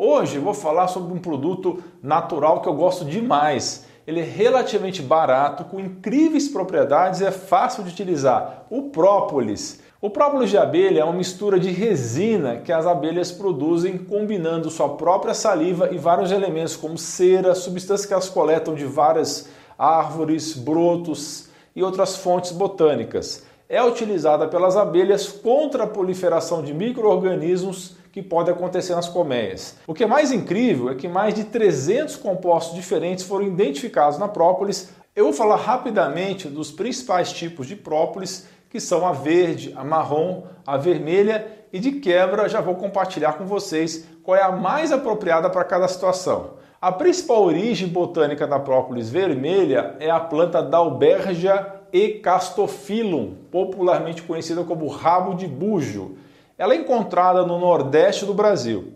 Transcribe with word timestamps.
Hoje 0.00 0.38
vou 0.38 0.54
falar 0.54 0.86
sobre 0.86 1.12
um 1.12 1.18
produto 1.18 1.82
natural 2.00 2.60
que 2.60 2.68
eu 2.68 2.72
gosto 2.72 3.04
demais. 3.04 3.84
Ele 4.06 4.20
é 4.20 4.22
relativamente 4.22 5.02
barato, 5.02 5.64
com 5.64 5.80
incríveis 5.80 6.46
propriedades 6.46 7.20
e 7.20 7.26
é 7.26 7.32
fácil 7.32 7.82
de 7.82 7.90
utilizar. 7.90 8.64
O 8.70 8.90
própolis. 8.90 9.80
O 10.00 10.08
própolis 10.08 10.50
de 10.50 10.56
abelha 10.56 11.00
é 11.00 11.04
uma 11.04 11.12
mistura 11.12 11.58
de 11.58 11.72
resina 11.72 12.58
que 12.58 12.70
as 12.70 12.86
abelhas 12.86 13.32
produzem 13.32 13.98
combinando 13.98 14.70
sua 14.70 14.90
própria 14.90 15.34
saliva 15.34 15.88
e 15.90 15.98
vários 15.98 16.30
elementos 16.30 16.76
como 16.76 16.96
cera, 16.96 17.52
substâncias 17.56 18.06
que 18.06 18.12
elas 18.12 18.28
coletam 18.28 18.76
de 18.76 18.84
várias 18.84 19.48
árvores, 19.76 20.54
brotos 20.54 21.48
e 21.74 21.82
outras 21.82 22.16
fontes 22.16 22.52
botânicas 22.52 23.42
é 23.68 23.84
utilizada 23.84 24.48
pelas 24.48 24.76
abelhas 24.76 25.28
contra 25.28 25.84
a 25.84 25.86
proliferação 25.86 26.62
de 26.62 26.72
micro-organismos 26.72 27.97
que 28.18 28.22
pode 28.22 28.50
acontecer 28.50 28.96
nas 28.96 29.08
colmeias. 29.08 29.76
O 29.86 29.94
que 29.94 30.02
é 30.02 30.06
mais 30.06 30.32
incrível 30.32 30.90
é 30.90 30.96
que 30.96 31.06
mais 31.06 31.34
de 31.34 31.44
300 31.44 32.16
compostos 32.16 32.74
diferentes 32.74 33.24
foram 33.24 33.46
identificados 33.46 34.18
na 34.18 34.26
própolis. 34.26 34.90
Eu 35.14 35.26
vou 35.26 35.32
falar 35.32 35.54
rapidamente 35.54 36.48
dos 36.48 36.72
principais 36.72 37.32
tipos 37.32 37.68
de 37.68 37.76
própolis, 37.76 38.48
que 38.68 38.80
são 38.80 39.06
a 39.06 39.12
verde, 39.12 39.72
a 39.76 39.84
marrom, 39.84 40.42
a 40.66 40.76
vermelha 40.76 41.46
e 41.72 41.78
de 41.78 41.92
quebra 41.92 42.48
já 42.48 42.60
vou 42.60 42.74
compartilhar 42.74 43.34
com 43.34 43.46
vocês 43.46 44.04
qual 44.24 44.36
é 44.36 44.42
a 44.42 44.50
mais 44.50 44.90
apropriada 44.90 45.48
para 45.48 45.62
cada 45.62 45.86
situação. 45.86 46.54
A 46.82 46.90
principal 46.90 47.44
origem 47.44 47.86
botânica 47.86 48.48
da 48.48 48.58
própolis 48.58 49.08
vermelha 49.08 49.94
é 50.00 50.10
a 50.10 50.18
planta 50.18 50.60
Dalbergia 50.60 51.84
Ecastophyllum, 51.92 53.34
popularmente 53.48 54.22
conhecida 54.22 54.64
como 54.64 54.88
rabo 54.88 55.34
de 55.34 55.46
bujo. 55.46 56.16
Ela 56.58 56.74
é 56.74 56.78
encontrada 56.78 57.46
no 57.46 57.56
nordeste 57.56 58.26
do 58.26 58.34
Brasil. 58.34 58.94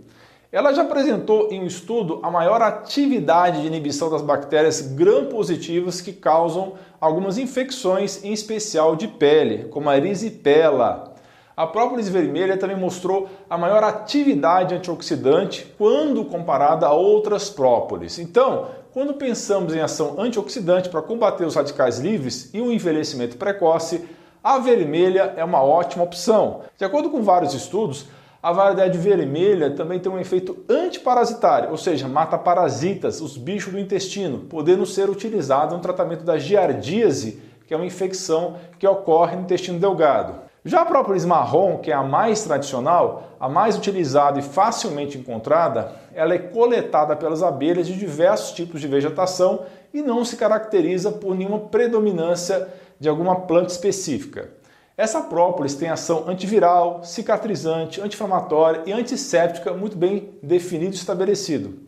Ela 0.50 0.74
já 0.74 0.82
apresentou 0.82 1.48
em 1.52 1.62
um 1.62 1.66
estudo 1.66 2.18
a 2.20 2.30
maior 2.30 2.60
atividade 2.60 3.60
de 3.60 3.68
inibição 3.68 4.10
das 4.10 4.20
bactérias 4.20 4.82
gram-positivas 4.82 6.00
que 6.00 6.12
causam 6.12 6.74
algumas 7.00 7.38
infecções, 7.38 8.22
em 8.24 8.32
especial 8.32 8.96
de 8.96 9.06
pele, 9.06 9.68
como 9.68 9.88
a 9.88 9.96
erisipela. 9.96 11.14
A 11.56 11.66
própolis 11.66 12.08
vermelha 12.08 12.56
também 12.56 12.76
mostrou 12.76 13.28
a 13.48 13.56
maior 13.56 13.84
atividade 13.84 14.74
antioxidante 14.74 15.72
quando 15.78 16.24
comparada 16.24 16.86
a 16.86 16.92
outras 16.92 17.48
própolis. 17.48 18.18
Então, 18.18 18.68
quando 18.92 19.14
pensamos 19.14 19.72
em 19.72 19.80
ação 19.80 20.16
antioxidante 20.18 20.88
para 20.88 21.00
combater 21.00 21.44
os 21.44 21.54
radicais 21.54 22.00
livres 22.00 22.50
e 22.52 22.60
o 22.60 22.72
envelhecimento 22.72 23.36
precoce, 23.36 24.04
a 24.42 24.58
vermelha 24.58 25.34
é 25.36 25.44
uma 25.44 25.62
ótima 25.62 26.04
opção. 26.04 26.62
De 26.76 26.84
acordo 26.84 27.10
com 27.10 27.22
vários 27.22 27.54
estudos, 27.54 28.06
a 28.42 28.50
variedade 28.50 28.98
vermelha 28.98 29.70
também 29.70 30.00
tem 30.00 30.10
um 30.10 30.18
efeito 30.18 30.64
antiparasitário, 30.68 31.70
ou 31.70 31.76
seja, 31.76 32.08
mata 32.08 32.36
parasitas, 32.36 33.20
os 33.20 33.36
bichos 33.36 33.72
do 33.72 33.78
intestino, 33.78 34.38
podendo 34.38 34.84
ser 34.84 35.08
utilizado 35.08 35.76
no 35.76 35.80
tratamento 35.80 36.24
da 36.24 36.38
giardíase, 36.38 37.40
que 37.68 37.72
é 37.72 37.76
uma 37.76 37.86
infecção 37.86 38.56
que 38.80 38.86
ocorre 38.86 39.36
no 39.36 39.42
intestino 39.42 39.78
delgado. 39.78 40.34
Já 40.64 40.82
a 40.82 40.84
própolis 40.84 41.24
marrom, 41.24 41.78
que 41.78 41.90
é 41.90 41.94
a 41.94 42.02
mais 42.02 42.42
tradicional, 42.42 43.36
a 43.38 43.48
mais 43.48 43.76
utilizada 43.76 44.38
e 44.38 44.42
facilmente 44.42 45.18
encontrada, 45.18 45.92
ela 46.14 46.34
é 46.34 46.38
coletada 46.38 47.16
pelas 47.16 47.42
abelhas 47.42 47.86
de 47.86 47.96
diversos 47.96 48.52
tipos 48.52 48.80
de 48.80 48.86
vegetação 48.86 49.64
e 49.92 50.02
não 50.02 50.24
se 50.24 50.36
caracteriza 50.36 51.12
por 51.12 51.34
nenhuma 51.34 51.58
predominância 51.58 52.68
de 53.02 53.08
alguma 53.08 53.42
planta 53.42 53.72
específica. 53.72 54.50
Essa 54.96 55.20
própolis 55.20 55.74
tem 55.74 55.88
ação 55.88 56.28
antiviral, 56.28 57.02
cicatrizante, 57.04 58.00
anti-inflamatória 58.00 58.82
e 58.86 58.92
antisséptica 58.92 59.74
muito 59.74 59.96
bem 59.96 60.30
definido 60.42 60.94
e 60.94 60.98
estabelecido. 60.98 61.80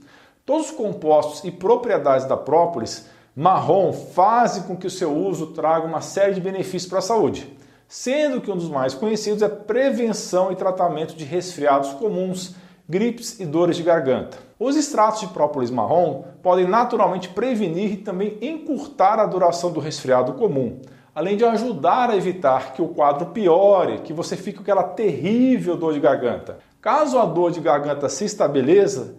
Todos 0.45 0.67
os 0.67 0.77
compostos 0.77 1.45
e 1.45 1.51
propriedades 1.51 2.27
da 2.27 2.37
própolis 2.37 3.07
marrom 3.35 3.93
fazem 3.93 4.65
com 4.65 4.77
que 4.77 4.87
o 4.87 4.91
seu 4.91 5.17
uso 5.17 5.49
traga 5.49 5.87
uma 5.87 6.01
série 6.01 6.35
de 6.35 6.41
benefícios 6.41 6.87
para 6.91 6.99
a 6.99 7.03
saúde 7.03 7.57
sendo 7.87 8.41
que 8.41 8.51
um 8.51 8.57
dos 8.57 8.69
mais 8.69 8.95
conhecidos 8.95 9.43
é 9.43 9.49
prevenção 9.49 10.51
e 10.51 10.57
tratamento 10.57 11.15
de 11.15 11.25
resfriados 11.25 11.93
comuns, 11.93 12.55
gripes 12.89 13.39
e 13.39 13.47
dores 13.47 13.77
de 13.77 13.83
garganta. 13.83 14.37
Os 14.59 14.77
extratos 14.77 15.21
de 15.21 15.29
própolis 15.29 15.71
marrom 15.71 16.25
podem 16.43 16.67
naturalmente 16.67 17.29
prevenir 17.29 17.93
e 17.93 17.97
também 17.97 18.37
encurtar 18.41 19.19
a 19.19 19.27
duração 19.27 19.71
do 19.71 19.81
resfriado 19.81 20.33
comum, 20.35 20.81
além 21.15 21.37
de 21.37 21.45
ajudar 21.45 22.11
a 22.11 22.17
evitar 22.17 22.73
que 22.73 22.83
o 22.83 22.89
quadro 22.89 23.27
piore, 23.27 24.01
que 24.01 24.13
você 24.13 24.37
fique 24.37 24.57
com 24.59 24.63
aquela 24.63 24.83
terrível 24.83 25.77
dor 25.77 25.93
de 25.93 26.01
garganta. 26.01 26.59
Caso 26.81 27.19
a 27.19 27.25
dor 27.25 27.51
de 27.51 27.61
garganta 27.61 28.09
se 28.09 28.25
estabeleça, 28.25 29.15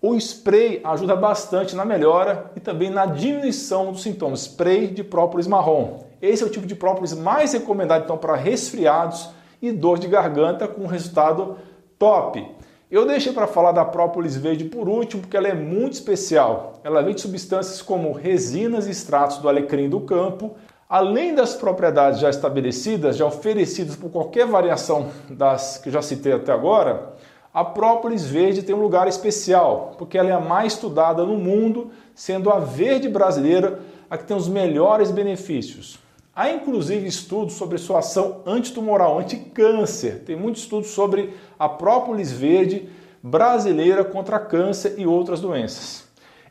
o 0.00 0.14
spray 0.16 0.80
ajuda 0.84 1.16
bastante 1.16 1.74
na 1.74 1.84
melhora 1.84 2.52
e 2.54 2.60
também 2.60 2.90
na 2.90 3.06
diminuição 3.06 3.90
dos 3.90 4.02
sintomas. 4.02 4.42
Spray 4.42 4.88
de 4.88 5.02
própolis 5.02 5.46
marrom. 5.46 6.04
Esse 6.20 6.42
é 6.42 6.46
o 6.46 6.50
tipo 6.50 6.66
de 6.66 6.74
própolis 6.74 7.14
mais 7.14 7.52
recomendado 7.52 8.04
então 8.04 8.18
para 8.18 8.36
resfriados 8.36 9.30
e 9.60 9.72
dor 9.72 9.98
de 9.98 10.06
garganta 10.06 10.68
com 10.68 10.86
resultado 10.86 11.56
top. 11.98 12.46
Eu 12.90 13.06
deixei 13.06 13.32
para 13.32 13.46
falar 13.46 13.72
da 13.72 13.84
própolis 13.84 14.36
verde 14.36 14.66
por 14.66 14.88
último 14.88 15.22
porque 15.22 15.36
ela 15.36 15.48
é 15.48 15.54
muito 15.54 15.94
especial. 15.94 16.80
Ela 16.84 17.02
vem 17.02 17.14
de 17.14 17.22
substâncias 17.22 17.80
como 17.80 18.12
resinas 18.12 18.86
e 18.86 18.90
extratos 18.90 19.38
do 19.38 19.48
alecrim 19.48 19.88
do 19.88 20.00
campo, 20.00 20.54
além 20.94 21.34
das 21.34 21.56
propriedades 21.56 22.20
já 22.20 22.30
estabelecidas, 22.30 23.16
já 23.16 23.26
oferecidas 23.26 23.96
por 23.96 24.10
qualquer 24.10 24.46
variação 24.46 25.10
das 25.28 25.76
que 25.76 25.90
já 25.90 26.00
citei 26.00 26.32
até 26.32 26.52
agora. 26.52 27.14
A 27.52 27.64
própolis 27.64 28.24
verde 28.24 28.62
tem 28.62 28.76
um 28.76 28.80
lugar 28.80 29.08
especial, 29.08 29.96
porque 29.98 30.16
ela 30.16 30.28
é 30.28 30.32
a 30.32 30.38
mais 30.38 30.74
estudada 30.74 31.24
no 31.24 31.36
mundo, 31.36 31.90
sendo 32.14 32.48
a 32.48 32.60
verde 32.60 33.08
brasileira 33.08 33.80
a 34.08 34.16
que 34.16 34.22
tem 34.22 34.36
os 34.36 34.46
melhores 34.46 35.10
benefícios. 35.10 35.98
Há 36.32 36.50
inclusive 36.50 37.08
estudos 37.08 37.54
sobre 37.54 37.76
sua 37.76 37.98
ação 37.98 38.42
antitumoral, 38.46 39.18
anticâncer. 39.18 40.22
Tem 40.24 40.36
muitos 40.36 40.62
estudos 40.62 40.90
sobre 40.90 41.34
a 41.58 41.68
própolis 41.68 42.30
verde 42.30 42.88
brasileira 43.20 44.04
contra 44.04 44.38
câncer 44.38 44.94
e 44.96 45.08
outras 45.08 45.40
doenças. 45.40 46.03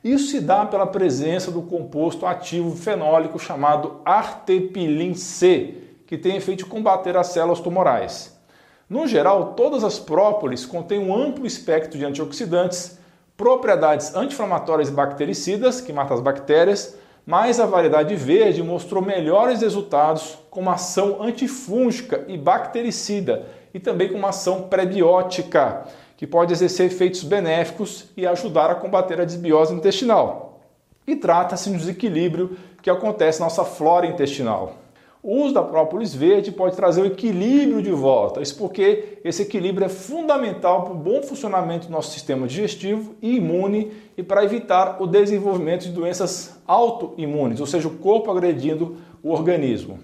Isso 0.04 0.32
se 0.32 0.42
dá 0.42 0.66
pela 0.66 0.86
presença 0.86 1.50
do 1.50 1.62
composto 1.62 2.26
ativo 2.26 2.76
fenólico 2.76 3.40
chamado 3.40 4.02
artepilin 4.04 5.14
C, 5.14 5.76
que 6.06 6.18
tem 6.18 6.36
efeito 6.36 6.66
de 6.66 6.70
combater 6.70 7.16
as 7.16 7.28
células 7.28 7.62
tumorais. 7.62 8.38
No 8.90 9.08
geral, 9.08 9.54
todas 9.54 9.82
as 9.82 9.98
própolis 9.98 10.66
contêm 10.66 11.00
um 11.00 11.16
amplo 11.16 11.48
espectro 11.48 11.98
de 11.98 12.04
antioxidantes, 12.04 13.00
propriedades 13.38 14.14
anti-inflamatórias 14.14 14.90
e 14.90 14.92
bactericidas, 14.92 15.80
que 15.80 15.94
matam 15.94 16.18
as 16.18 16.22
bactérias, 16.22 16.98
mas 17.26 17.58
a 17.58 17.66
variedade 17.66 18.14
verde 18.16 18.62
mostrou 18.62 19.02
melhores 19.02 19.62
resultados 19.62 20.38
com 20.50 20.60
uma 20.60 20.74
ação 20.74 21.24
antifúngica 21.24 22.26
e 22.28 22.38
bactericida 22.38 23.46
e 23.74 23.80
também 23.80 24.10
com 24.10 24.18
uma 24.18 24.30
ação 24.30 24.64
prebiótica, 24.64 25.86
que 26.24 26.28
pode 26.28 26.54
exercer 26.54 26.86
efeitos 26.86 27.22
benéficos 27.22 28.06
e 28.16 28.26
ajudar 28.26 28.72
a 28.72 28.76
combater 28.76 29.20
a 29.20 29.26
desbiose 29.26 29.74
intestinal. 29.74 30.62
E 31.06 31.18
trata-se 31.18 31.70
de 31.70 31.76
um 31.76 31.78
desequilíbrio 31.78 32.56
que 32.82 32.90
acontece 32.90 33.42
na 33.42 33.48
nossa 33.48 33.66
flora 33.66 34.08
intestinal. 34.08 34.78
O 35.22 35.44
uso 35.44 35.54
da 35.54 35.62
própolis 35.62 36.16
verde 36.16 36.50
pode 36.50 36.78
trazer 36.78 37.02
o 37.02 37.08
equilíbrio 37.08 37.82
de 37.82 37.92
volta, 37.92 38.42
isso 38.42 38.58
porque 38.58 39.20
esse 39.22 39.42
equilíbrio 39.42 39.84
é 39.84 39.90
fundamental 39.90 40.84
para 40.84 40.94
o 40.94 40.98
bom 40.98 41.22
funcionamento 41.22 41.88
do 41.88 41.92
nosso 41.92 42.12
sistema 42.12 42.48
digestivo 42.48 43.16
e 43.22 43.36
imune 43.36 43.92
e 44.16 44.24
para 44.24 44.46
evitar 44.46 45.02
o 45.02 45.08
desenvolvimento 45.08 45.82
de 45.82 45.92
doenças 45.92 46.58
autoimunes, 46.66 47.60
ou 47.60 47.68
seja, 47.68 47.90
o 47.90 47.98
corpo 47.98 48.32
agredindo 48.32 48.96
o 49.22 49.30
organismo. 49.30 50.00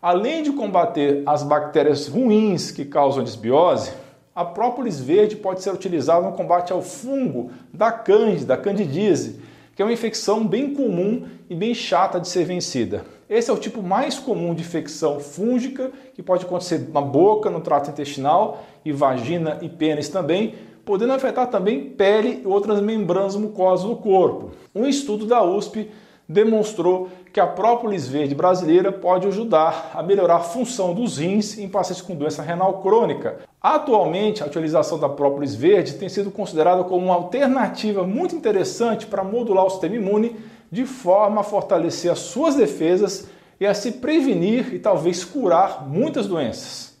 Além 0.00 0.42
de 0.42 0.52
combater 0.52 1.22
as 1.26 1.42
bactérias 1.42 2.08
ruins 2.08 2.70
que 2.70 2.86
causam 2.86 3.22
desbiose, 3.22 3.92
a 4.40 4.44
própolis 4.46 4.98
verde 4.98 5.36
pode 5.36 5.62
ser 5.62 5.70
utilizada 5.70 6.24
no 6.24 6.32
combate 6.32 6.72
ao 6.72 6.80
fungo 6.80 7.50
da 7.70 7.92
cândida, 7.92 8.56
candidíase, 8.56 9.38
que 9.76 9.82
é 9.82 9.84
uma 9.84 9.92
infecção 9.92 10.46
bem 10.46 10.72
comum 10.72 11.26
e 11.50 11.54
bem 11.54 11.74
chata 11.74 12.18
de 12.18 12.26
ser 12.26 12.46
vencida. 12.46 13.04
Esse 13.28 13.50
é 13.50 13.52
o 13.52 13.58
tipo 13.58 13.82
mais 13.82 14.18
comum 14.18 14.54
de 14.54 14.62
infecção 14.62 15.20
fúngica, 15.20 15.92
que 16.14 16.22
pode 16.22 16.46
acontecer 16.46 16.88
na 16.90 17.02
boca, 17.02 17.50
no 17.50 17.60
trato 17.60 17.90
intestinal 17.90 18.64
e 18.82 18.90
vagina 18.92 19.58
e 19.60 19.68
pênis 19.68 20.08
também, 20.08 20.54
podendo 20.86 21.12
afetar 21.12 21.48
também 21.48 21.90
pele 21.90 22.40
e 22.42 22.46
outras 22.46 22.80
membranas 22.80 23.36
mucosas 23.36 23.86
do 23.86 23.96
corpo. 23.96 24.52
Um 24.74 24.86
estudo 24.86 25.26
da 25.26 25.44
USP 25.44 25.90
demonstrou 26.30 27.08
que 27.32 27.40
a 27.40 27.46
própolis 27.46 28.06
verde 28.06 28.36
brasileira 28.36 28.92
pode 28.92 29.26
ajudar 29.26 29.90
a 29.92 30.00
melhorar 30.00 30.36
a 30.36 30.40
função 30.40 30.94
dos 30.94 31.18
rins 31.18 31.58
em 31.58 31.68
pacientes 31.68 32.02
com 32.02 32.14
doença 32.14 32.40
renal 32.40 32.80
crônica. 32.80 33.40
Atualmente, 33.60 34.40
a 34.40 34.46
utilização 34.46 34.96
da 34.96 35.08
própolis 35.08 35.56
verde 35.56 35.94
tem 35.94 36.08
sido 36.08 36.30
considerada 36.30 36.84
como 36.84 37.06
uma 37.06 37.14
alternativa 37.14 38.04
muito 38.04 38.36
interessante 38.36 39.06
para 39.06 39.24
modular 39.24 39.66
o 39.66 39.70
sistema 39.70 39.96
imune 39.96 40.36
de 40.70 40.86
forma 40.86 41.40
a 41.40 41.44
fortalecer 41.44 42.12
as 42.12 42.20
suas 42.20 42.54
defesas 42.54 43.28
e 43.58 43.66
a 43.66 43.74
se 43.74 43.92
prevenir 43.92 44.72
e 44.72 44.78
talvez 44.78 45.24
curar 45.24 45.84
muitas 45.88 46.28
doenças. 46.28 46.96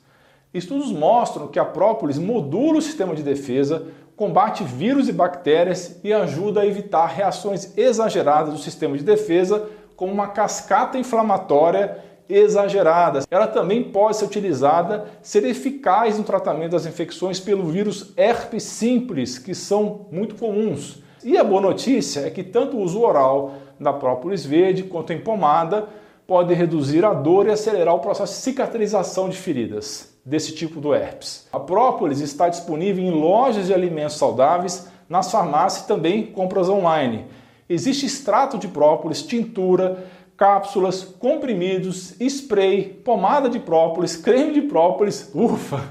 Estudos 0.52 0.90
mostram 0.90 1.46
que 1.46 1.60
a 1.60 1.64
própolis 1.64 2.18
modula 2.18 2.78
o 2.78 2.82
sistema 2.82 3.14
de 3.14 3.22
defesa, 3.22 3.86
combate 4.20 4.62
vírus 4.62 5.08
e 5.08 5.14
bactérias 5.14 5.98
e 6.04 6.12
ajuda 6.12 6.60
a 6.60 6.66
evitar 6.66 7.06
reações 7.06 7.72
exageradas 7.78 8.52
do 8.52 8.60
sistema 8.60 8.94
de 8.94 9.02
defesa, 9.02 9.66
como 9.96 10.12
uma 10.12 10.28
cascata 10.28 10.98
inflamatória 10.98 11.96
exagerada. 12.28 13.20
Ela 13.30 13.46
também 13.46 13.82
pode 13.82 14.18
ser 14.18 14.26
utilizada, 14.26 15.06
ser 15.22 15.46
eficaz 15.46 16.18
no 16.18 16.24
tratamento 16.24 16.72
das 16.72 16.84
infecções 16.84 17.40
pelo 17.40 17.64
vírus 17.64 18.12
herpes 18.14 18.64
simples, 18.64 19.38
que 19.38 19.54
são 19.54 20.06
muito 20.12 20.34
comuns. 20.34 21.02
E 21.24 21.38
a 21.38 21.42
boa 21.42 21.62
notícia 21.62 22.20
é 22.20 22.28
que 22.28 22.42
tanto 22.42 22.76
o 22.76 22.82
uso 22.82 23.00
oral 23.00 23.54
da 23.80 23.94
própolis 23.94 24.44
verde 24.44 24.82
quanto 24.82 25.14
em 25.14 25.18
pomada 25.18 25.88
pode 26.26 26.52
reduzir 26.52 27.06
a 27.06 27.14
dor 27.14 27.46
e 27.46 27.52
acelerar 27.52 27.94
o 27.94 28.00
processo 28.00 28.34
de 28.34 28.40
cicatrização 28.40 29.30
de 29.30 29.38
feridas 29.38 30.10
desse 30.30 30.54
tipo 30.54 30.80
do 30.80 30.94
herpes. 30.94 31.48
A 31.52 31.58
própolis 31.58 32.20
está 32.20 32.48
disponível 32.48 33.02
em 33.02 33.10
lojas 33.10 33.66
de 33.66 33.74
alimentos 33.74 34.16
saudáveis, 34.16 34.88
nas 35.08 35.28
farmácias 35.30 35.84
e 35.84 35.88
também 35.88 36.24
compras 36.24 36.68
online. 36.68 37.26
Existe 37.68 38.06
extrato 38.06 38.56
de 38.56 38.68
própolis, 38.68 39.22
tintura, 39.22 40.06
cápsulas, 40.36 41.02
comprimidos, 41.02 42.14
spray, 42.20 42.84
pomada 43.04 43.50
de 43.50 43.58
própolis, 43.58 44.16
creme 44.16 44.52
de 44.52 44.62
própolis. 44.62 45.30
Ufa! 45.34 45.82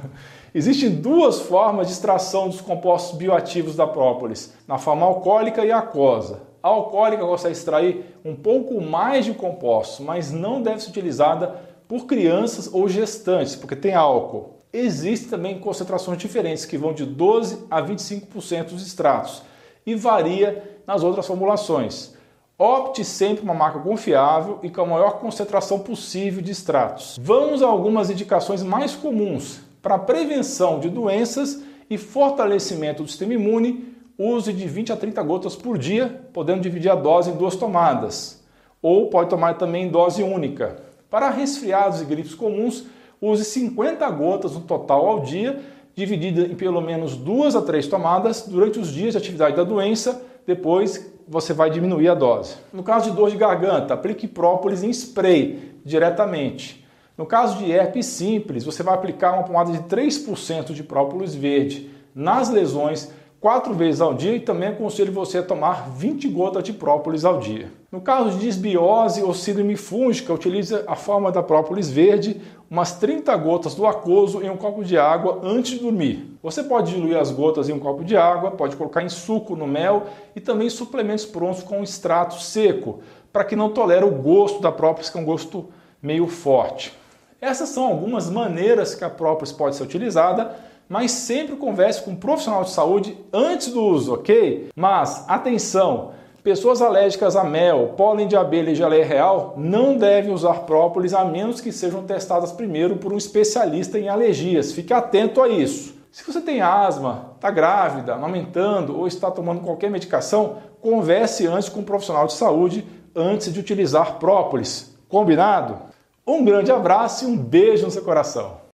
Existem 0.56 0.90
duas 0.90 1.42
formas 1.42 1.88
de 1.88 1.94
extração 1.94 2.48
dos 2.48 2.62
compostos 2.62 3.18
bioativos 3.18 3.76
da 3.76 3.86
própolis, 3.86 4.54
na 4.66 4.78
forma 4.78 5.06
alcoólica 5.06 5.66
e 5.66 5.72
aquosa. 5.72 6.42
A 6.64 6.70
alcoólica 6.70 7.26
consegue 7.26 7.54
extrair 7.54 8.06
um 8.24 8.36
pouco 8.36 8.82
mais 8.82 9.26
de 9.26 9.34
compostos, 9.34 10.04
mas 10.04 10.32
não 10.32 10.62
deve 10.62 10.82
ser 10.82 10.90
utilizada 10.90 11.69
por 11.90 12.06
crianças 12.06 12.70
ou 12.72 12.88
gestantes, 12.88 13.56
porque 13.56 13.76
tem 13.76 13.96
álcool. 13.96 14.60
Existem 14.72 15.28
também 15.28 15.60
concentrações 15.60 16.20
diferentes, 16.20 16.64
que 16.64 16.78
vão 16.78 16.94
de 16.94 17.04
12 17.04 17.66
a 17.68 17.82
25% 17.82 18.66
dos 18.66 18.86
extratos, 18.86 19.42
e 19.84 19.96
varia 19.96 20.82
nas 20.86 21.02
outras 21.02 21.26
formulações. 21.26 22.14
Opte 22.60 23.04
sempre 23.04 23.44
uma 23.44 23.56
marca 23.56 23.80
confiável 23.80 24.60
e 24.62 24.70
com 24.70 24.82
a 24.82 24.86
maior 24.86 25.14
concentração 25.20 25.80
possível 25.80 26.44
de 26.44 26.52
extratos. 26.52 27.18
Vamos 27.20 27.64
a 27.64 27.68
algumas 27.68 28.12
indicações 28.12 28.62
mais 28.62 28.94
comuns 28.94 29.62
para 29.82 29.98
prevenção 29.98 30.80
de 30.80 30.92
doenças 30.92 31.64
e 31.90 31.98
fortalecimento 31.98 33.02
do 33.02 33.10
sistema 33.10 33.34
imune. 33.34 33.96
Use 34.16 34.54
de 34.54 34.68
20 34.68 34.92
a 34.92 34.98
30 34.98 35.24
gotas 35.24 35.56
por 35.56 35.76
dia, 35.78 36.22
podendo 36.34 36.62
dividir 36.62 36.92
a 36.92 36.96
dose 36.96 37.32
em 37.32 37.36
duas 37.36 37.56
tomadas. 37.56 38.44
Ou 38.80 39.10
pode 39.10 39.30
tomar 39.30 39.58
também 39.58 39.86
em 39.86 39.90
dose 39.90 40.22
única. 40.22 40.89
Para 41.10 41.30
resfriados 41.30 42.02
e 42.02 42.06
gripes 42.06 42.36
comuns, 42.36 42.86
use 43.20 43.44
50 43.44 44.08
gotas 44.12 44.54
no 44.54 44.62
total 44.62 45.08
ao 45.08 45.22
dia, 45.22 45.60
dividida 45.96 46.42
em 46.42 46.56
pelo 46.56 46.82
menos 46.82 47.16
duas 47.18 47.56
a 47.56 47.62
três 47.62 47.88
tomadas 47.88 48.44
durante 48.48 48.80
os 48.80 48.90
dias 48.90 49.14
de 49.14 49.18
atividade 49.18 49.56
da 49.56 49.64
doença. 49.64 50.22
Depois 50.46 51.12
você 51.28 51.52
vai 51.52 51.70
diminuir 51.70 52.10
a 52.10 52.14
dose. 52.14 52.56
No 52.72 52.84
caso 52.84 53.10
de 53.10 53.16
dor 53.16 53.30
de 53.32 53.38
garganta, 53.38 53.94
aplique 53.94 54.28
própolis 54.28 54.84
em 54.84 54.90
spray 54.92 55.74
diretamente. 55.84 56.86
No 57.18 57.26
caso 57.26 57.58
de 57.58 57.72
herpes 57.72 58.06
simples, 58.06 58.64
você 58.64 58.82
vai 58.82 58.94
aplicar 58.94 59.34
uma 59.34 59.44
pomada 59.44 59.72
de 59.72 59.80
3% 59.80 60.74
de 60.74 60.84
própolis 60.84 61.36
verde 61.36 61.90
nas 62.16 62.50
lesões 62.50 63.12
quatro 63.40 63.74
vezes 63.74 64.02
ao 64.02 64.14
dia 64.14 64.36
e 64.36 64.40
também 64.40 64.70
aconselho 64.70 65.12
você 65.12 65.38
a 65.38 65.44
tomar 65.44 65.90
20 65.92 66.28
gotas 66.28 66.64
de 66.64 66.74
própolis 66.74 67.24
ao 67.24 67.40
dia. 67.40 67.72
No 67.92 68.02
caso 68.02 68.32
de 68.32 68.46
desbiose 68.46 69.24
ou 69.24 69.34
síndrome 69.34 69.76
fúngica, 69.76 70.34
utilize 70.34 70.76
a 70.86 70.96
forma 70.96 71.32
da 71.32 71.42
própolis 71.42 71.90
verde, 71.90 72.40
umas 72.70 72.92
30 72.94 73.36
gotas 73.38 73.74
do 73.74 73.88
aquoso 73.88 74.44
em 74.44 74.50
um 74.50 74.58
copo 74.58 74.84
de 74.84 74.98
água 74.98 75.40
antes 75.42 75.72
de 75.72 75.80
dormir. 75.80 76.38
Você 76.44 76.64
pode 76.64 76.94
diluir 76.94 77.18
as 77.18 77.32
gotas 77.32 77.70
em 77.70 77.74
um 77.74 77.80
copo 77.80 78.04
de 78.04 78.16
água, 78.16 78.52
pode 78.52 78.76
colocar 78.76 79.02
em 79.02 79.10
suco 79.10 79.56
no 79.56 79.66
mel 79.66 80.04
e 80.36 80.40
também 80.40 80.70
suplementos 80.70 81.26
prontos 81.26 81.64
com 81.64 81.82
extrato 81.82 82.40
seco, 82.40 83.00
para 83.32 83.44
que 83.44 83.56
não 83.56 83.70
tolere 83.70 84.06
o 84.06 84.12
gosto 84.12 84.62
da 84.62 84.72
própolis, 84.72 85.10
que 85.10 85.18
é 85.18 85.22
um 85.22 85.26
gosto 85.26 85.68
meio 86.02 86.28
forte. 86.28 86.94
Essas 87.42 87.70
são 87.70 87.86
algumas 87.86 88.30
maneiras 88.30 88.94
que 88.94 89.04
a 89.04 89.10
própolis 89.10 89.52
pode 89.52 89.76
ser 89.76 89.84
utilizada 89.84 90.56
mas 90.90 91.12
sempre 91.12 91.56
converse 91.56 92.02
com 92.02 92.12
um 92.12 92.16
profissional 92.16 92.64
de 92.64 92.72
saúde 92.72 93.16
antes 93.32 93.68
do 93.72 93.82
uso, 93.82 94.16
ok? 94.16 94.70
Mas 94.76 95.24
atenção! 95.30 96.18
Pessoas 96.42 96.82
alérgicas 96.82 97.36
a 97.36 97.44
mel, 97.44 97.94
pólen 97.98 98.28
de 98.28 98.36
abelha 98.36 98.72
e 98.72 98.76
geleia 98.76 99.06
real 99.06 99.54
não 99.58 99.98
devem 99.98 100.34
usar 100.34 100.62
própolis 100.62 101.14
a 101.14 101.24
menos 101.24 101.62
que 101.62 101.72
sejam 101.72 102.04
testadas 102.04 102.52
primeiro 102.52 102.96
por 102.96 103.14
um 103.14 103.18
especialista 103.18 104.00
em 104.00 104.08
alergias. 104.08 104.72
Fique 104.72 104.94
atento 104.94 105.42
a 105.42 105.50
isso. 105.50 105.94
Se 106.12 106.26
você 106.26 106.42
tem 106.42 106.62
asma, 106.62 107.34
está 107.36 107.52
grávida, 107.52 108.16
amamentando 108.16 108.98
ou 108.98 109.06
está 109.06 109.30
tomando 109.30 109.62
qualquer 109.62 109.92
medicação, 109.92 110.58
converse 110.82 111.46
antes 111.46 111.70
com 111.70 111.82
um 111.82 111.86
profissional 111.86 112.26
de 112.26 112.34
saúde 112.34 112.88
antes 113.14 113.54
de 113.54 113.60
utilizar 113.60 114.18
própolis. 114.18 114.98
Combinado? 115.08 115.78
Um 116.26 116.44
grande 116.44 116.72
abraço 116.72 117.26
e 117.26 117.28
um 117.28 117.38
beijo 117.38 117.86
no 117.86 117.92
seu 117.92 118.02
coração. 118.02 118.69